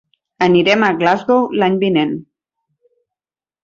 Anirem 0.45 0.85
a 0.87 0.89
Glasgow 1.03 1.47
l'any 1.61 1.79
vinent. 1.87 2.19